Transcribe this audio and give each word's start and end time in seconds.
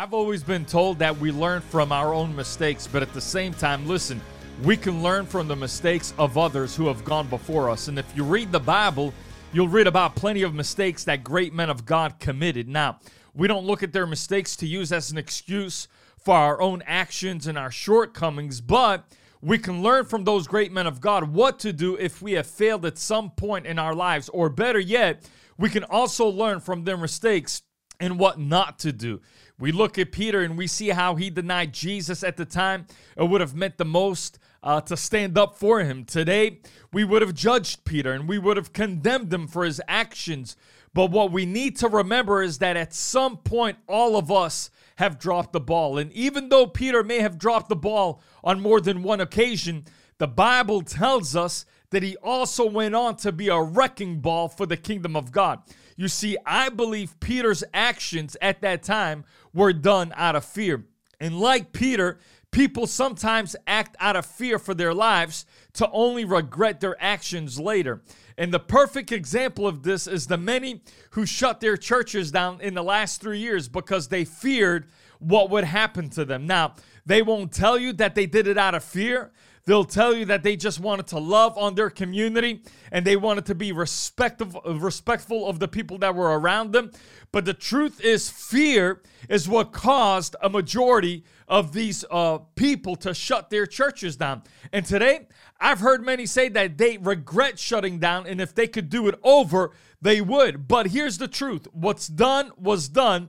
I've 0.00 0.14
always 0.14 0.44
been 0.44 0.64
told 0.64 1.00
that 1.00 1.18
we 1.18 1.32
learn 1.32 1.60
from 1.60 1.90
our 1.90 2.14
own 2.14 2.36
mistakes, 2.36 2.86
but 2.86 3.02
at 3.02 3.12
the 3.14 3.20
same 3.20 3.52
time, 3.52 3.88
listen, 3.88 4.20
we 4.62 4.76
can 4.76 5.02
learn 5.02 5.26
from 5.26 5.48
the 5.48 5.56
mistakes 5.56 6.14
of 6.18 6.38
others 6.38 6.76
who 6.76 6.86
have 6.86 7.04
gone 7.04 7.26
before 7.26 7.68
us. 7.68 7.88
And 7.88 7.98
if 7.98 8.06
you 8.16 8.22
read 8.22 8.52
the 8.52 8.60
Bible, 8.60 9.12
you'll 9.52 9.66
read 9.66 9.88
about 9.88 10.14
plenty 10.14 10.42
of 10.42 10.54
mistakes 10.54 11.02
that 11.02 11.24
great 11.24 11.52
men 11.52 11.68
of 11.68 11.84
God 11.84 12.20
committed. 12.20 12.68
Now, 12.68 13.00
we 13.34 13.48
don't 13.48 13.66
look 13.66 13.82
at 13.82 13.92
their 13.92 14.06
mistakes 14.06 14.54
to 14.58 14.68
use 14.68 14.92
as 14.92 15.10
an 15.10 15.18
excuse 15.18 15.88
for 16.16 16.36
our 16.36 16.60
own 16.60 16.80
actions 16.86 17.48
and 17.48 17.58
our 17.58 17.72
shortcomings, 17.72 18.60
but 18.60 19.04
we 19.42 19.58
can 19.58 19.82
learn 19.82 20.04
from 20.04 20.22
those 20.22 20.46
great 20.46 20.70
men 20.70 20.86
of 20.86 21.00
God 21.00 21.24
what 21.24 21.58
to 21.58 21.72
do 21.72 21.96
if 21.96 22.22
we 22.22 22.34
have 22.34 22.46
failed 22.46 22.86
at 22.86 22.98
some 22.98 23.30
point 23.32 23.66
in 23.66 23.80
our 23.80 23.96
lives, 23.96 24.28
or 24.28 24.48
better 24.48 24.78
yet, 24.78 25.28
we 25.58 25.68
can 25.68 25.82
also 25.82 26.28
learn 26.28 26.60
from 26.60 26.84
their 26.84 26.96
mistakes 26.96 27.62
and 28.00 28.18
what 28.18 28.38
not 28.38 28.78
to 28.80 28.92
do. 28.92 29.20
We 29.58 29.72
look 29.72 29.98
at 29.98 30.12
Peter 30.12 30.42
and 30.42 30.56
we 30.56 30.66
see 30.66 30.90
how 30.90 31.16
he 31.16 31.30
denied 31.30 31.74
Jesus 31.74 32.22
at 32.22 32.36
the 32.36 32.44
time. 32.44 32.86
It 33.16 33.24
would 33.24 33.40
have 33.40 33.54
meant 33.54 33.76
the 33.76 33.84
most 33.84 34.38
uh, 34.62 34.80
to 34.82 34.96
stand 34.96 35.36
up 35.36 35.56
for 35.56 35.80
him. 35.80 36.04
Today, 36.04 36.60
we 36.92 37.04
would 37.04 37.22
have 37.22 37.34
judged 37.34 37.84
Peter 37.84 38.12
and 38.12 38.28
we 38.28 38.38
would 38.38 38.56
have 38.56 38.72
condemned 38.72 39.32
him 39.32 39.48
for 39.48 39.64
his 39.64 39.80
actions. 39.88 40.56
But 40.94 41.10
what 41.10 41.32
we 41.32 41.44
need 41.44 41.76
to 41.78 41.88
remember 41.88 42.42
is 42.42 42.58
that 42.58 42.76
at 42.76 42.94
some 42.94 43.38
point, 43.38 43.78
all 43.88 44.16
of 44.16 44.30
us 44.30 44.70
have 44.96 45.18
dropped 45.18 45.52
the 45.52 45.60
ball. 45.60 45.98
And 45.98 46.12
even 46.12 46.48
though 46.48 46.66
Peter 46.66 47.02
may 47.04 47.20
have 47.20 47.38
dropped 47.38 47.68
the 47.68 47.76
ball 47.76 48.20
on 48.42 48.60
more 48.60 48.80
than 48.80 49.02
one 49.02 49.20
occasion, 49.20 49.84
the 50.18 50.26
Bible 50.28 50.82
tells 50.82 51.36
us 51.36 51.64
that 51.90 52.02
he 52.02 52.16
also 52.16 52.68
went 52.68 52.94
on 52.94 53.16
to 53.16 53.32
be 53.32 53.48
a 53.48 53.60
wrecking 53.60 54.20
ball 54.20 54.48
for 54.48 54.66
the 54.66 54.76
kingdom 54.76 55.16
of 55.16 55.32
God. 55.32 55.60
You 55.96 56.08
see, 56.08 56.36
I 56.46 56.68
believe 56.68 57.18
Peter's 57.20 57.64
actions 57.72 58.36
at 58.40 58.60
that 58.60 58.82
time 58.82 59.24
were 59.52 59.72
done 59.72 60.12
out 60.16 60.36
of 60.36 60.44
fear. 60.44 60.84
And 61.20 61.40
like 61.40 61.72
Peter, 61.72 62.18
people 62.50 62.86
sometimes 62.86 63.56
act 63.66 63.96
out 63.98 64.16
of 64.16 64.24
fear 64.24 64.58
for 64.58 64.74
their 64.74 64.94
lives 64.94 65.44
to 65.74 65.90
only 65.90 66.24
regret 66.24 66.80
their 66.80 66.96
actions 67.02 67.58
later. 67.58 68.02
And 68.36 68.54
the 68.54 68.60
perfect 68.60 69.10
example 69.10 69.66
of 69.66 69.82
this 69.82 70.06
is 70.06 70.26
the 70.26 70.38
many 70.38 70.82
who 71.10 71.26
shut 71.26 71.60
their 71.60 71.76
churches 71.76 72.30
down 72.30 72.60
in 72.60 72.74
the 72.74 72.84
last 72.84 73.20
three 73.20 73.40
years 73.40 73.68
because 73.68 74.08
they 74.08 74.24
feared 74.24 74.86
what 75.18 75.50
would 75.50 75.64
happen 75.64 76.08
to 76.10 76.24
them. 76.24 76.46
Now, 76.46 76.74
they 77.04 77.22
won't 77.22 77.52
tell 77.52 77.78
you 77.78 77.92
that 77.94 78.14
they 78.14 78.26
did 78.26 78.46
it 78.46 78.58
out 78.58 78.74
of 78.74 78.84
fear. 78.84 79.32
They'll 79.68 79.84
tell 79.84 80.16
you 80.16 80.24
that 80.24 80.42
they 80.42 80.56
just 80.56 80.80
wanted 80.80 81.08
to 81.08 81.18
love 81.18 81.58
on 81.58 81.74
their 81.74 81.90
community 81.90 82.62
and 82.90 83.04
they 83.04 83.16
wanted 83.16 83.44
to 83.46 83.54
be 83.54 83.70
respectful, 83.70 84.62
of 84.64 85.58
the 85.58 85.68
people 85.68 85.98
that 85.98 86.14
were 86.14 86.40
around 86.40 86.72
them. 86.72 86.90
But 87.32 87.44
the 87.44 87.52
truth 87.52 88.00
is, 88.00 88.30
fear 88.30 89.02
is 89.28 89.46
what 89.46 89.72
caused 89.72 90.36
a 90.40 90.48
majority 90.48 91.22
of 91.46 91.74
these 91.74 92.02
uh, 92.10 92.38
people 92.56 92.96
to 92.96 93.12
shut 93.12 93.50
their 93.50 93.66
churches 93.66 94.16
down. 94.16 94.44
And 94.72 94.86
today, 94.86 95.28
I've 95.60 95.80
heard 95.80 96.02
many 96.02 96.24
say 96.24 96.48
that 96.48 96.78
they 96.78 96.96
regret 96.96 97.58
shutting 97.58 97.98
down, 97.98 98.26
and 98.26 98.40
if 98.40 98.54
they 98.54 98.68
could 98.68 98.88
do 98.88 99.06
it 99.06 99.20
over, 99.22 99.72
they 100.00 100.22
would. 100.22 100.66
But 100.66 100.86
here's 100.86 101.18
the 101.18 101.28
truth 101.28 101.68
what's 101.72 102.06
done 102.06 102.52
was 102.56 102.88
done, 102.88 103.28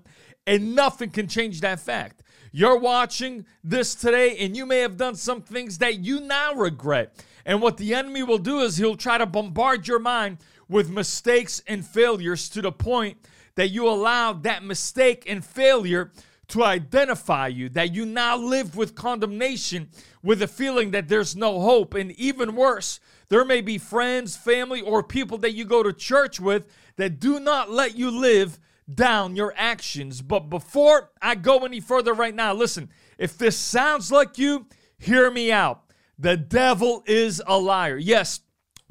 and 0.50 0.74
nothing 0.74 1.12
can 1.12 1.28
change 1.28 1.62
that 1.62 1.80
fact. 1.80 2.24
You're 2.52 2.80
watching 2.80 3.46
this 3.64 3.94
today, 3.94 4.36
and 4.38 4.58
you 4.58 4.66
may 4.66 4.80
have 4.80 4.98
done 4.98 5.14
some 5.14 5.44
things 5.44 5.78
that 5.78 6.00
you 6.00 6.20
now 6.20 6.56
regret. 6.56 7.24
And 7.46 7.62
what 7.62 7.78
the 7.78 7.94
enemy 7.94 8.24
will 8.24 8.40
do 8.40 8.62
is 8.62 8.76
he'll 8.76 8.98
try 8.98 9.20
to 9.20 9.28
bombard 9.28 9.88
your 9.88 10.00
mind 10.00 10.40
with 10.68 10.90
mistakes 10.90 11.62
and 11.68 11.86
failures 11.86 12.50
to 12.50 12.64
the 12.64 12.72
point 12.72 13.18
that 13.54 13.68
you 13.68 13.88
allow 13.88 14.34
that 14.34 14.64
mistake 14.64 15.24
and 15.30 15.46
failure 15.46 16.12
to 16.48 16.64
identify 16.64 17.46
you, 17.46 17.70
that 17.70 17.94
you 17.94 18.04
now 18.04 18.36
live 18.36 18.76
with 18.76 18.96
condemnation, 18.96 19.88
with 20.24 20.42
a 20.42 20.48
feeling 20.48 20.90
that 20.90 21.08
there's 21.10 21.36
no 21.36 21.60
hope. 21.60 21.94
And 21.94 22.12
even 22.14 22.56
worse, 22.56 23.00
there 23.28 23.46
may 23.46 23.62
be 23.62 23.78
friends, 23.78 24.36
family, 24.36 24.82
or 24.82 25.04
people 25.04 25.38
that 25.40 25.54
you 25.54 25.64
go 25.64 25.84
to 25.84 25.94
church 25.94 26.40
with 26.40 26.66
that 26.96 27.20
do 27.20 27.40
not 27.40 27.70
let 27.70 27.96
you 27.96 28.10
live 28.10 28.58
down 28.94 29.36
your 29.36 29.54
actions. 29.56 30.22
But 30.22 30.50
before 30.50 31.12
I 31.22 31.36
go 31.36 31.66
any 31.66 31.80
further 31.80 32.14
right 32.14 32.36
now, 32.36 32.54
listen, 32.54 32.90
if 33.18 33.38
this 33.38 33.58
sounds 33.58 34.12
like 34.12 34.38
you, 34.38 34.68
hear 34.98 35.30
me 35.32 35.52
out. 35.52 35.84
The 36.18 36.38
devil 36.38 37.04
is 37.06 37.42
a 37.48 37.58
liar. 37.58 37.98
Yes, 37.98 38.42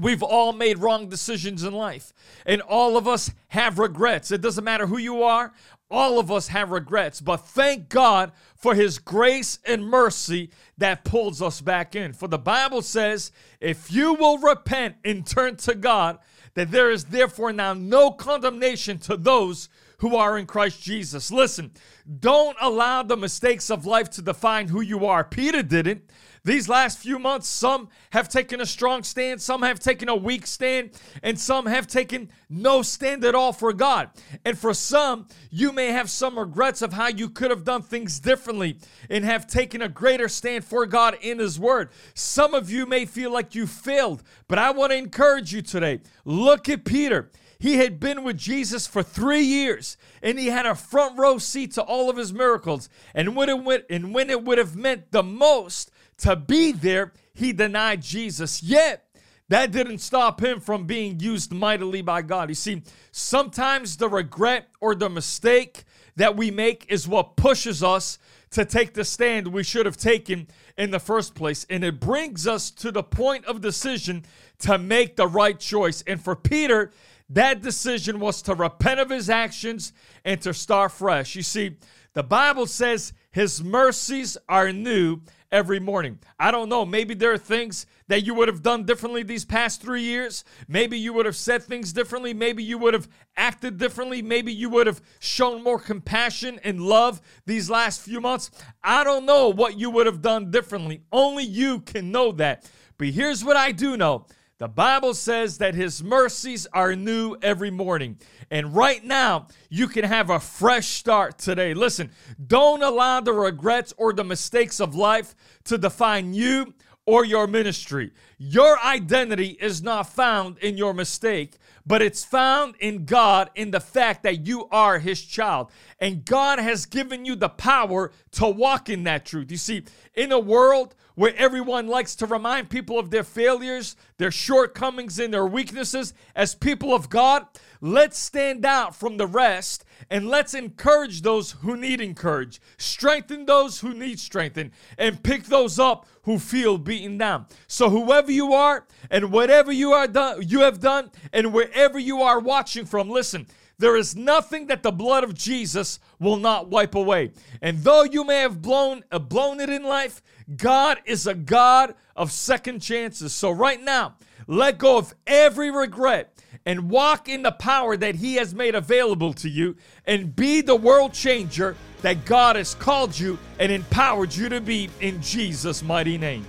We've 0.01 0.23
all 0.23 0.53
made 0.53 0.79
wrong 0.79 1.09
decisions 1.09 1.65
in 1.65 1.73
life, 1.73 2.13
and 2.47 2.63
all 2.63 2.97
of 2.97 3.09
us 3.09 3.33
have 3.49 3.81
regrets. 3.81 4.31
It 4.31 4.41
doesn't 4.41 4.63
matter 4.63 4.87
who 4.87 4.97
you 4.97 5.25
are, 5.25 5.53
all 5.91 6.19
of 6.21 6.31
us 6.31 6.49
have 6.49 6.71
regrets, 6.71 7.21
but 7.21 7.39
thank 7.39 7.89
God 7.89 8.33
for 8.55 8.75
His 8.75 8.99
grace 8.99 9.59
and 9.65 9.85
mercy 9.85 10.51
that 10.77 11.05
pulls 11.05 11.43
us 11.43 11.61
back 11.61 11.97
in. 11.97 12.13
For 12.13 12.29
the 12.29 12.39
Bible 12.39 12.83
says, 12.83 13.33
if 13.61 13.91
you 13.91 14.15
will 14.15 14.39
repent 14.39 14.97
and 15.05 15.27
turn 15.27 15.57
to 15.57 15.75
God, 15.75 16.19
that 16.55 16.71
there 16.71 16.91
is 16.91 17.07
therefore 17.07 17.53
now 17.53 17.73
no 17.73 18.11
condemnation 18.11 18.99
to 18.99 19.17
those 19.17 19.69
who 19.99 20.17
are 20.17 20.39
in 20.39 20.47
Christ 20.47 20.83
Jesus. 20.83 21.31
Listen, 21.31 21.73
don't 22.21 22.57
allow 22.61 23.03
the 23.03 23.17
mistakes 23.17 23.71
of 23.71 23.87
life 23.87 24.09
to 24.11 24.23
define 24.23 24.69
who 24.69 24.81
you 24.81 25.07
are. 25.07 25.25
Peter 25.25 25.63
didn't. 25.63 26.11
These 26.45 26.69
last 26.69 26.99
few 26.99 27.19
months, 27.19 27.49
some 27.49 27.89
have 28.11 28.29
taken 28.29 28.61
a 28.61 28.67
strong 28.67 29.03
stand, 29.03 29.43
some 29.43 29.63
have 29.63 29.81
taken 29.81 30.09
a 30.09 30.15
weak 30.17 30.47
stand, 30.47 30.93
and 31.23 31.39
some 31.39 31.67
have 31.67 31.87
taken 31.87 32.31
no 32.49 32.81
stand 32.81 33.25
at 33.25 33.35
all 33.35 33.53
for 33.53 33.73
God. 33.73 34.11
And 34.45 34.57
for 34.57 34.73
some, 34.73 35.27
you 35.51 35.73
may 35.73 35.89
have 35.89 36.09
some 36.09 36.39
regrets 36.39 36.81
of 36.81 36.93
how 36.93 37.09
you 37.09 37.29
could 37.29 37.51
have 37.51 37.65
done 37.65 37.83
things 37.83 38.21
differently 38.21 38.79
and 39.11 39.25
have 39.25 39.47
taken 39.47 39.83
a 39.83 39.89
greater 39.89 40.29
stand 40.29 40.65
for 40.65 40.87
God 40.87 41.19
in 41.21 41.39
His 41.39 41.59
Word. 41.59 41.91
Some 42.15 42.55
of 42.55 42.71
you 42.71 42.87
may 42.87 43.05
feel 43.05 43.33
like 43.33 43.55
you 43.55 43.67
failed, 43.67 44.23
but 44.47 44.59
I 44.59 44.71
want 44.71 44.93
to 44.93 44.97
encourage 44.97 45.53
you 45.53 45.61
today. 45.61 46.01
Look 46.25 46.69
at 46.69 46.85
Peter. 46.85 47.31
He 47.59 47.77
had 47.79 47.99
been 47.99 48.23
with 48.23 48.39
Jesus 48.39 48.87
for 48.87 49.03
three 49.03 49.43
years, 49.43 49.97
and 50.23 50.39
he 50.39 50.47
had 50.47 50.67
a 50.67 50.77
front 50.77 51.19
row 51.19 51.39
seat 51.39 51.73
to 51.73 51.83
all 51.83 52.09
of 52.09 52.17
his 52.17 52.33
miracles. 52.33 52.89
And 53.15 53.35
when 53.35 53.49
it 53.49 53.65
went, 53.65 53.85
and 53.91 54.15
when 54.15 54.31
it 54.31 54.45
would 54.45 54.59
have 54.59 54.77
meant 54.77 55.11
the 55.11 55.25
most 55.25 55.91
to 56.19 56.37
be 56.37 56.71
there, 56.73 57.13
he 57.35 57.53
denied 57.53 58.03
Jesus. 58.03 58.63
Yet 58.63 59.05
that 59.49 59.73
didn't 59.73 59.99
stop 59.99 60.43
him 60.43 60.61
from 60.61 60.87
being 60.87 61.21
used 61.21 61.53
mightily 61.53 62.03
by 62.03 62.23
God. 62.23 62.49
You 62.49 62.55
see, 62.55 62.83
sometimes 63.13 63.97
the 63.97 64.09
regret 64.09 64.69
or 64.81 64.95
the 64.95 65.09
mistake 65.09 65.85
that 66.17 66.37
we 66.37 66.51
make 66.51 66.85
is 66.89 67.09
what 67.09 67.37
pushes 67.37 67.83
us 67.83 68.19
to 68.51 68.65
take 68.65 68.95
the 68.95 69.05
stand 69.05 69.49
we 69.49 69.63
should 69.63 69.87
have 69.87 69.97
taken 69.97 70.49
in 70.77 70.91
the 70.91 70.99
first 70.99 71.35
place. 71.35 71.67
And 71.71 71.83
it 71.83 72.01
brings 72.01 72.47
us 72.47 72.71
to 72.73 72.93
the 72.93 73.03
point 73.03 73.47
of 73.47 73.61
decision 73.61 74.25
to 74.61 74.79
make 74.79 75.17
the 75.17 75.27
right 75.27 75.59
choice. 75.59 76.03
And 76.07 76.23
for 76.23 76.37
Peter, 76.37 76.93
that 77.31 77.63
decision 77.63 78.21
was 78.21 78.43
to 78.43 78.55
repent 78.55 79.01
of 79.01 79.11
his 79.11 79.29
actions 79.29 79.93
and 80.25 80.41
to 80.43 80.55
start 80.55 80.93
fresh. 80.93 81.35
You 81.35 81.43
see, 81.43 81.77
the 82.15 82.23
Bible 82.23 82.67
says 82.67 83.13
his 83.31 83.63
mercies 83.63 84.37
are 84.49 84.73
new 84.73 85.21
every 85.51 85.81
morning. 85.81 86.19
I 86.39 86.51
don't 86.51 86.69
know, 86.69 86.85
maybe 86.85 87.15
there 87.15 87.33
are 87.33 87.39
things 87.39 87.87
that 88.09 88.25
you 88.25 88.35
would 88.35 88.49
have 88.49 88.63
done 88.63 88.85
differently 88.85 89.23
these 89.23 89.45
past 89.45 89.81
three 89.81 90.03
years. 90.03 90.45
Maybe 90.67 90.99
you 90.99 91.13
would 91.13 91.27
have 91.27 91.37
said 91.37 91.63
things 91.63 91.93
differently. 91.93 92.35
Maybe 92.35 92.63
you 92.63 92.79
would 92.79 92.95
have 92.95 93.09
acted 93.37 93.79
differently. 93.79 94.23
Maybe 94.23 94.53
you 94.53 94.69
would 94.71 94.87
have 94.87 95.01
shown 95.21 95.63
more 95.63 95.79
compassion 95.79 96.59
and 96.65 96.81
love 96.81 97.21
these 97.47 97.71
last 97.71 98.01
few 98.01 98.21
months. 98.21 98.51
I 98.83 99.05
don't 99.05 99.27
know 99.27 99.49
what 99.49 99.79
you 99.79 99.91
would 99.91 100.07
have 100.07 100.23
done 100.23 100.51
differently. 100.51 101.03
Only 101.13 101.45
you 101.45 101.81
can 101.81 102.11
know 102.11 102.33
that. 102.33 102.71
But 102.97 103.09
here's 103.09 103.45
what 103.45 103.57
I 103.57 103.73
do 103.73 103.97
know 103.97 104.27
the 104.59 104.69
Bible 104.69 105.15
says 105.15 105.59
that 105.59 105.77
his 105.77 106.03
mercies 106.03 106.67
are 106.73 106.97
new 106.97 107.37
every 107.43 107.71
morning. 107.71 108.19
And 108.51 108.75
right 108.75 109.05
now, 109.05 109.47
you 109.71 109.87
can 109.87 110.05
have 110.05 110.31
a 110.31 110.41
fresh 110.41 110.89
start 110.89 111.39
today. 111.39 111.75
Listen, 111.75 112.11
don't 112.45 112.83
allow 112.83 113.21
the 113.21 113.33
regrets 113.33 113.95
or 113.97 114.13
the 114.13 114.25
mistakes 114.25 114.81
of 114.81 114.97
life 114.97 115.37
to 115.65 115.79
define 115.79 116.35
you 116.35 116.75
or 117.07 117.25
your 117.25 117.47
ministry. 117.47 118.11
Your 118.37 118.79
identity 118.85 119.57
is 119.61 119.81
not 119.81 120.11
found 120.11 120.59
in 120.59 120.77
your 120.77 120.93
mistake, 120.93 121.57
but 121.87 122.03
it's 122.03 122.25
found 122.25 122.75
in 122.81 123.07
God 123.07 123.51
in 123.55 123.71
the 123.71 123.81
fact 123.81 124.25
that 124.25 124.47
you 124.47 124.69
are 124.71 124.99
His 124.99 125.23
child. 125.23 125.71
And 126.01 126.25
God 126.25 126.59
has 126.59 126.85
given 126.85 127.25
you 127.25 127.35
the 127.35 127.49
power 127.49 128.13
to 128.33 128.49
walk 128.49 128.91
in 128.91 129.05
that 129.05 129.25
truth. 129.25 129.51
You 129.51 129.57
see, 129.57 129.85
in 130.15 130.33
a 130.33 130.39
world 130.39 130.95
where 131.19 131.35
everyone 131.35 131.89
likes 131.89 132.15
to 132.15 132.27
remind 132.27 132.71
people 132.71 132.97
of 132.97 133.11
their 133.11 133.25
failures, 133.25 133.97
their 134.19 134.31
shortcomings, 134.31 135.19
and 135.19 135.35
their 135.35 135.45
weaknesses, 135.45 136.15
as 136.37 136.55
people 136.55 136.95
of 136.95 137.11
God, 137.11 137.45
let's 137.81 138.17
stand 138.17 138.65
out 138.65 138.95
from 138.95 139.17
the 139.17 139.27
rest 139.27 139.85
and 140.11 140.29
let's 140.29 140.55
encourage 140.55 141.23
those 141.23 141.51
who 141.51 141.77
need 141.77 142.01
encourage, 142.01 142.61
strengthen 142.77 143.47
those 143.47 143.81
who 143.81 143.95
need 143.95 144.21
strengthen, 144.21 144.71
and 144.97 145.21
pick 145.25 145.47
those 145.47 145.77
up 145.77 146.07
who 146.23 146.39
feel 146.39 146.79
beaten 146.79 147.19
down. 147.19 147.47
So 147.67 147.91
whoever 147.91 148.31
you 148.31 148.53
are 148.53 148.87
and 149.11 149.33
whatever 149.33 149.73
you 149.73 149.95
are 149.95 150.07
done, 150.07 150.43
you 150.47 150.61
have 150.61 150.79
done, 150.79 151.11
and 151.33 151.53
wherever 151.53 151.99
you 151.99 152.23
are 152.23 152.39
watching 152.39 152.87
from, 152.87 153.11
listen. 153.11 153.49
There 153.79 153.97
is 153.97 154.17
nothing 154.17 154.67
that 154.67 154.83
the 154.83 154.91
blood 154.91 155.23
of 155.23 155.35
Jesus 155.35 156.01
will 156.19 156.37
not 156.37 156.69
wipe 156.69 156.97
away. 156.97 157.31
And 157.63 157.79
though 157.85 158.03
you 158.03 158.25
may 158.25 158.41
have 158.41 158.61
blown 158.61 159.05
uh, 159.13 159.21
blown 159.21 159.61
it 159.61 159.71
in 159.71 159.85
life, 159.85 160.21
God 160.57 160.99
is 161.05 161.29
a 161.29 161.35
God 161.35 161.95
of 162.17 162.33
second 162.33 162.81
chances. 162.81 163.33
So 163.33 163.51
right 163.51 163.81
now, 163.81 164.17
let 164.49 164.79
go 164.79 164.99
of 164.99 165.15
every 165.29 165.71
regret 165.71 166.35
and 166.67 166.91
walk 166.91 167.29
in 167.29 167.43
the 167.43 167.53
power 167.53 167.97
that 167.97 168.17
He 168.17 168.35
has 168.35 168.53
made 168.53 168.75
available 168.75 169.33
to 169.35 169.49
you 169.49 169.77
and 170.07 170.35
be 170.35 170.61
the 170.61 170.75
world 170.75 171.13
changer 171.13 171.77
that 172.03 172.25
God 172.25 172.57
has 172.57 172.75
called 172.75 173.17
you 173.17 173.39
and 173.61 173.71
empowered 173.71 174.35
you 174.35 174.49
to 174.49 174.61
be 174.61 174.91
in 175.01 175.23
Jesus' 175.23 175.85
mighty 175.85 176.19
name. 176.19 176.45